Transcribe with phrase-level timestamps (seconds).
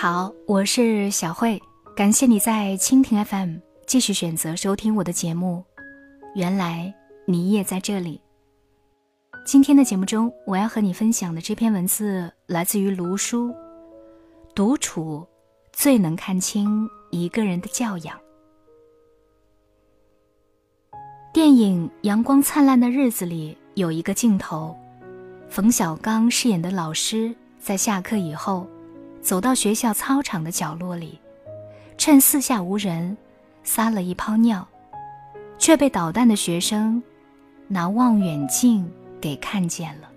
[0.00, 1.60] 好，我是小慧，
[1.94, 3.56] 感谢你在蜻蜓 FM
[3.86, 5.62] 继续选择收听我的节目。
[6.34, 6.94] 原来
[7.26, 8.18] 你也在这里。
[9.44, 13.54] 今天的节目中，我要和你分享的这篇文字来自于卢书。
[14.54, 15.28] 独处
[15.70, 18.18] 最能看清一个人的教养。
[21.30, 24.74] 电影《阳光灿烂的日子》里有一个镜头，
[25.50, 28.66] 冯小刚饰演的老师在下课以后。
[29.22, 31.18] 走到学校操场的角落里，
[31.98, 33.16] 趁四下无人，
[33.62, 34.66] 撒了一泡尿，
[35.58, 37.02] 却被捣蛋的学生
[37.68, 40.10] 拿望远镜给看见了。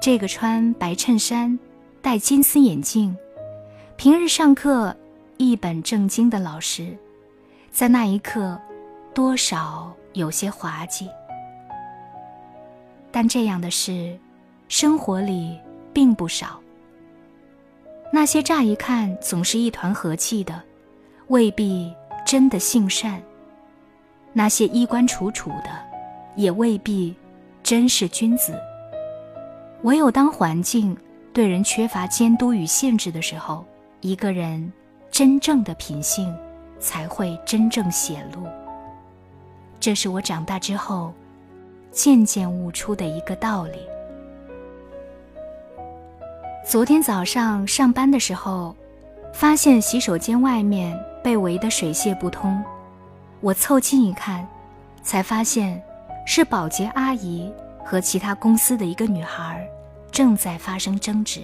[0.00, 1.56] 这个穿白衬衫、
[2.00, 3.16] 戴金丝眼镜、
[3.96, 4.94] 平日上课
[5.36, 6.96] 一本正经的老师，
[7.70, 8.60] 在那一刻
[9.14, 11.08] 多少有些滑稽。
[13.12, 14.18] 但这样的事，
[14.68, 15.56] 生活里
[15.92, 16.61] 并不少。
[18.14, 20.62] 那些乍一看总是一团和气的，
[21.28, 21.90] 未必
[22.26, 23.18] 真的性善；
[24.34, 25.70] 那些衣冠楚楚的，
[26.36, 27.16] 也未必
[27.62, 28.52] 真是君子。
[29.84, 30.94] 唯有当环境
[31.32, 33.64] 对人缺乏监督与限制的时候，
[34.02, 34.70] 一个人
[35.10, 36.32] 真正的品性
[36.78, 38.46] 才会真正显露。
[39.80, 41.14] 这是我长大之后
[41.90, 43.78] 渐渐悟出的一个道理。
[46.64, 48.74] 昨天早上上班的时候，
[49.34, 52.62] 发现洗手间外面被围得水泄不通。
[53.40, 54.46] 我凑近一看，
[55.02, 55.82] 才发现
[56.24, 57.52] 是保洁阿姨
[57.84, 59.66] 和其他公司的一个女孩
[60.12, 61.40] 正在发生争执。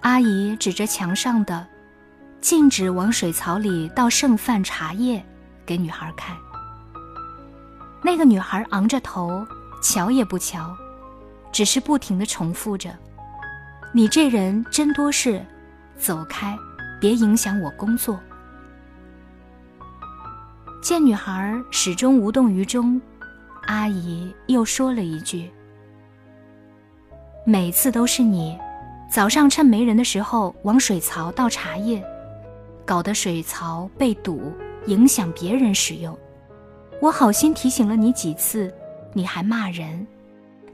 [0.00, 1.66] 阿姨指着墙上的
[2.40, 5.22] “禁止往水槽里倒剩饭茶叶”
[5.66, 6.34] 给女孩看。
[8.02, 9.46] 那个女孩昂着头，
[9.82, 10.74] 瞧也不瞧。
[11.52, 12.90] 只是不停的重复着
[13.92, 15.44] ：“你这人真多事，
[15.98, 16.56] 走开，
[16.98, 18.18] 别影响我工作。”
[20.82, 23.00] 见女孩始终无动于衷，
[23.66, 25.48] 阿姨又说了一句
[27.46, 28.58] ：“每次都是你，
[29.10, 32.02] 早上趁没人的时候往水槽倒茶叶，
[32.84, 34.52] 搞得水槽被堵，
[34.86, 36.18] 影响别人使用。
[37.00, 38.72] 我好心提醒了你几次，
[39.12, 40.04] 你还骂人。”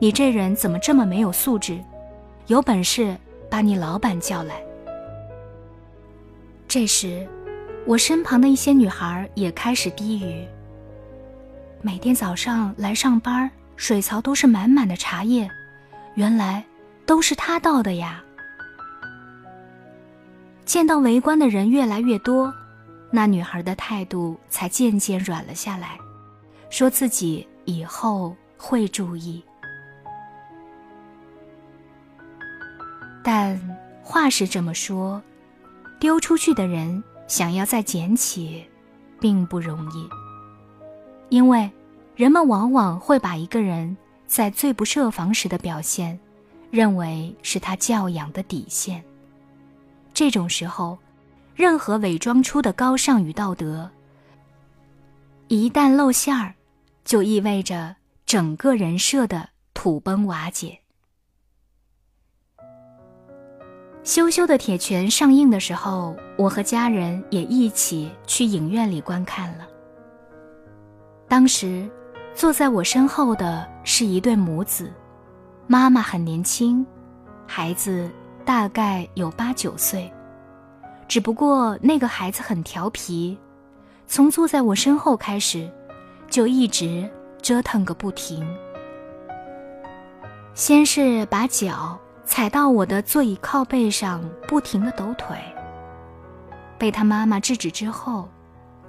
[0.00, 1.82] 你这人怎么这么没有素质？
[2.46, 3.16] 有本事
[3.50, 4.62] 把你老板叫来。
[6.68, 7.26] 这时，
[7.84, 10.46] 我身旁的一些女孩也开始低语。
[11.82, 15.50] 每天早上来上班，水槽都是满满的茶叶，
[16.14, 16.64] 原来
[17.04, 18.22] 都是他倒的呀。
[20.64, 22.54] 见到围观的人越来越多，
[23.10, 25.98] 那女孩的态度才渐渐软了下来，
[26.70, 29.42] 说自己以后会注意。
[33.30, 33.60] 但
[34.02, 35.22] 话是这么说，
[36.00, 38.64] 丢出去的人想要再捡起，
[39.20, 40.08] 并不容易。
[41.28, 41.70] 因为
[42.16, 43.94] 人们往往会把一个人
[44.26, 46.18] 在最不设防时的表现，
[46.70, 49.04] 认为是他教养的底线。
[50.14, 50.96] 这种时候，
[51.54, 53.90] 任何伪装出的高尚与道德，
[55.48, 56.54] 一旦露馅儿，
[57.04, 60.80] 就意味着整个人设的土崩瓦解。
[64.08, 69.68] 羞羞的铁拳上映的时候，我和家人也一起去影院里观看了。
[71.28, 71.86] 当时，
[72.34, 74.90] 坐在我身后的是一对母子，
[75.66, 76.86] 妈妈很年轻，
[77.46, 78.10] 孩子
[78.46, 80.10] 大概有八九岁，
[81.06, 83.36] 只不过那个孩子很调皮，
[84.06, 85.70] 从坐在我身后开始，
[86.30, 87.06] 就一直
[87.42, 88.42] 折腾个不停。
[90.54, 91.98] 先是把脚。
[92.28, 95.34] 踩到我的座椅靠背上，不停的抖腿。
[96.76, 98.28] 被他妈妈制止之后，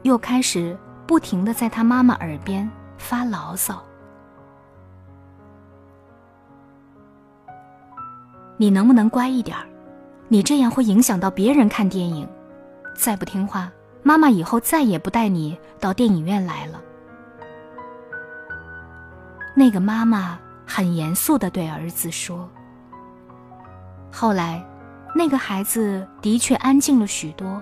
[0.04, 0.78] 又开始
[1.08, 3.82] 不停的在他妈妈耳边发牢骚
[8.58, 9.66] ：“你能不能乖一点儿？
[10.28, 12.28] 你这样会影响到别人看电影。
[12.94, 13.72] 再不听话，
[14.04, 16.82] 妈妈以后再也不带你到电影院来了。”
[19.56, 20.38] 那个妈妈
[20.68, 22.48] 很严肃的对儿子说。
[24.12, 24.64] 后来，
[25.16, 27.62] 那个孩子的确安静了许多，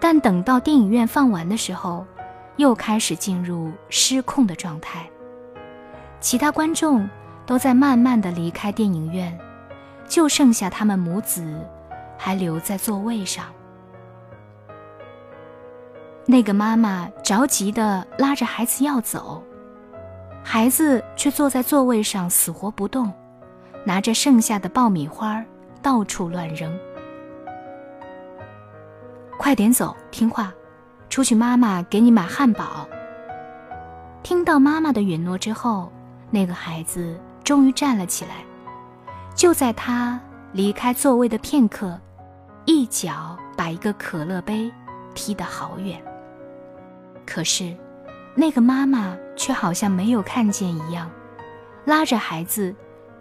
[0.00, 2.06] 但等到电影院放完的时候，
[2.56, 5.08] 又开始进入失控的状态。
[6.20, 7.08] 其他观众
[7.44, 9.36] 都在慢慢的离开电影院，
[10.06, 11.66] 就剩下他们母子
[12.16, 13.46] 还留在座位上。
[16.24, 19.42] 那个妈妈着急的拉着孩子要走，
[20.44, 23.12] 孩子却坐在座位上死活不动，
[23.84, 25.44] 拿着剩下的爆米花
[25.82, 26.72] 到处乱扔。
[29.38, 30.54] 快点走，听话，
[31.10, 32.88] 出去，妈妈给你买汉堡。
[34.22, 35.90] 听到妈妈的允诺之后，
[36.30, 38.36] 那个孩子终于站了起来。
[39.34, 40.20] 就在他
[40.52, 42.00] 离开座位的片刻，
[42.66, 44.72] 一脚把一个可乐杯
[45.14, 46.00] 踢得好远。
[47.26, 47.76] 可是，
[48.36, 51.10] 那个妈妈却好像没有看见一样，
[51.84, 52.72] 拉着孩子，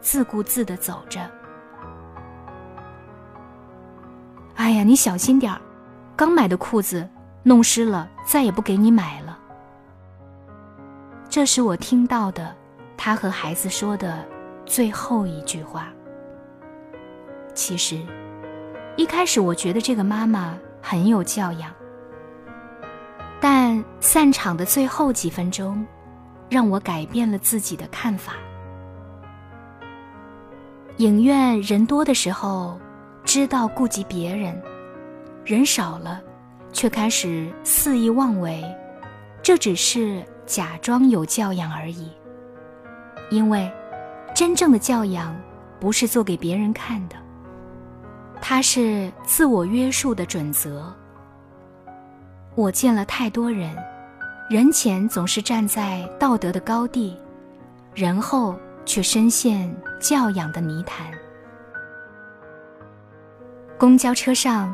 [0.02, 1.20] 自顾自地走着。
[4.62, 5.60] 哎呀，你小心点儿，
[6.16, 7.10] 刚买的裤子
[7.42, 9.36] 弄湿了，再也不给你买了。
[11.28, 12.56] 这是我听到的，
[12.96, 14.24] 他和孩子说的
[14.64, 15.88] 最后一句话。
[17.56, 18.00] 其实，
[18.98, 21.72] 一开始我觉得这个妈妈很有教养，
[23.40, 25.84] 但散场的最后几分钟，
[26.52, 28.34] 让我改变了自己的看法。
[30.98, 32.80] 影院人多的时候，
[33.24, 34.54] 知道顾及别人；
[35.46, 36.22] 人少了，
[36.74, 38.64] 却开始肆意妄为，
[39.42, 40.24] 这只是。
[40.48, 42.12] 假装有教养而已，
[43.30, 43.72] 因为
[44.36, 45.34] 真正的教养
[45.80, 47.16] 不是做给别人看的，
[48.42, 50.94] 它是自我约束的准则。
[52.54, 53.74] 我见了太多人，
[54.50, 57.16] 人前总是站在道德的高地，
[57.94, 61.06] 人后却深陷教养的泥潭。
[63.78, 64.74] 公交车上，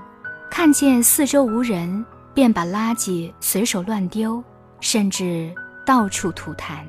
[0.49, 4.43] 看见四周无人，便把垃圾随手乱丢，
[4.79, 5.53] 甚至。
[5.85, 6.79] 到处吐痰。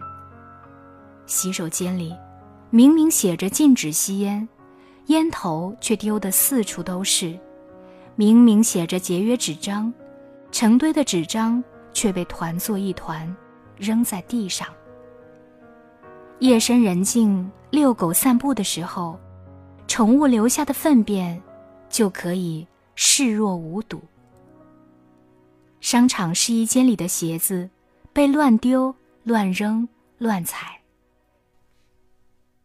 [1.25, 2.12] 洗手间里，
[2.69, 4.49] 明明写着禁止吸烟，
[5.06, 7.38] 烟头却丢得四处都是；
[8.16, 9.94] 明明写着节约纸张，
[10.50, 11.62] 成堆的纸张
[11.93, 13.32] 却被团作一团，
[13.76, 14.66] 扔在地上。
[16.40, 19.16] 夜深人静，遛狗散步的时候，
[19.87, 21.40] 宠物留下的粪便
[21.88, 24.00] 就可以视若无睹。
[25.81, 27.69] 商场试衣间里的鞋子。
[28.11, 28.93] 被乱丢、
[29.23, 29.88] 乱扔、
[30.19, 30.81] 乱踩。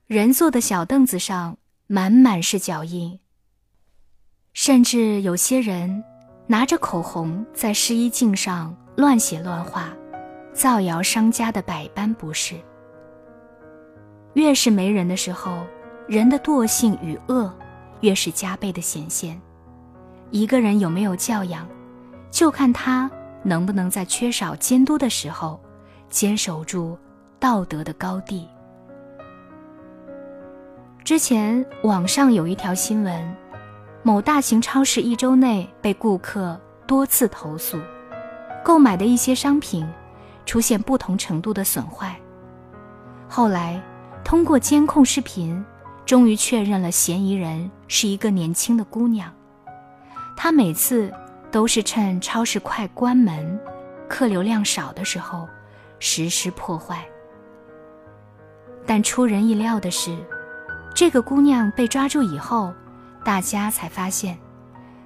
[0.07, 1.55] 人坐的小凳子上
[1.85, 3.19] 满满是脚印，
[4.53, 6.03] 甚至有些人
[6.47, 9.95] 拿着口红在试衣镜上乱写乱画，
[10.53, 12.55] 造谣商家的百般不是。
[14.33, 15.67] 越是没人的时候，
[16.07, 17.53] 人的惰性与恶
[18.03, 19.41] 越是加倍的显现。
[20.29, 21.67] 一个人有没有教养，
[22.29, 23.09] 就看他。
[23.45, 25.59] 能不能在缺少监督的时候，
[26.09, 26.97] 坚守住
[27.39, 28.47] 道德的高地？
[31.03, 33.35] 之前网上有一条新闻，
[34.01, 36.57] 某大型超市一周内被顾客
[36.87, 37.77] 多次投诉，
[38.63, 39.85] 购买的一些商品
[40.45, 42.15] 出现不同程度的损坏。
[43.27, 43.83] 后来
[44.23, 45.61] 通过监控视频，
[46.05, 49.33] 终于确认了嫌疑人是一个年轻的姑娘，
[50.35, 51.11] 她每次。
[51.53, 53.59] 都是趁超市快关门、
[54.09, 55.47] 客流量少的时候
[55.99, 57.05] 实施破坏。
[58.87, 60.17] 但出人意料的是，
[60.95, 62.73] 这个姑娘被抓住以后，
[63.23, 64.35] 大家才发现，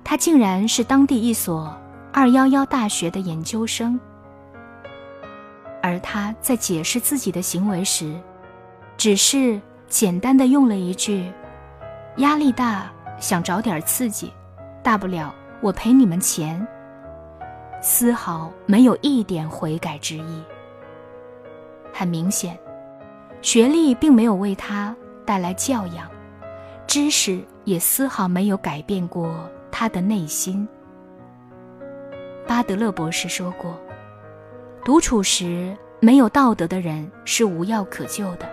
[0.06, 1.78] 她竟然是当地一所
[2.14, 4.00] 二幺幺大学的研究生。
[5.84, 8.18] 而她在解释自己的行为时，
[8.96, 11.32] 只是简单的用了一句
[12.18, 14.32] ：“压力大，想找点刺激，
[14.84, 16.66] 大不了。”我赔你们钱，
[17.82, 20.44] 丝毫没有一点悔改之意。
[21.92, 22.56] 很明显，
[23.42, 26.08] 学历并没有为他带来教养，
[26.86, 30.68] 知识也丝毫没有改变过他的内心。
[32.48, 33.76] 巴德勒博士说过
[34.86, 38.48] ：“独处时没有道德的人是无药可救的，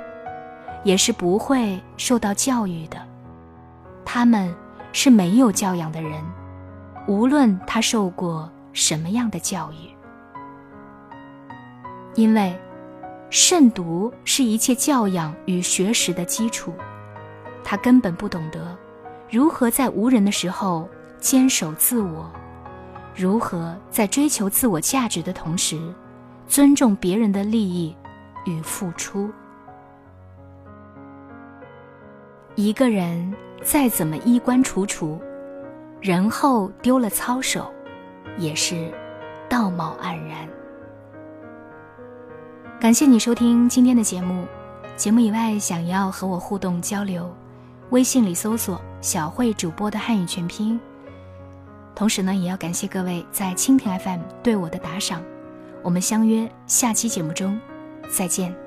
[0.84, 2.96] 也是不会受到教育的。
[4.04, 4.54] 他们
[4.92, 6.22] 是没有教养的人。”
[7.06, 9.94] 无论他受过什么样的教育，
[12.14, 12.58] 因为
[13.28, 16.72] 慎独是一切教养与学识的基础，
[17.62, 18.74] 他根本不懂得
[19.30, 20.88] 如何在无人的时候
[21.20, 22.32] 坚守自我，
[23.14, 25.78] 如何在追求自我价值的同时
[26.48, 27.94] 尊重别人的利益
[28.46, 29.30] 与付出。
[32.56, 35.20] 一个人再怎么衣冠楚楚。
[36.00, 37.72] 人后丢了操守，
[38.38, 38.92] 也是
[39.48, 40.46] 道貌岸然。
[42.78, 44.46] 感谢你收听今天的节目。
[44.96, 47.34] 节目以外，想要和我互动交流，
[47.90, 50.78] 微信里搜索“小慧主播”的汉语全拼。
[51.94, 55.20] 同时呢，也要感谢各位在蜻蜓 FM 对我的打赏。
[55.82, 57.58] 我们相约下期节目中
[58.08, 58.63] 再见。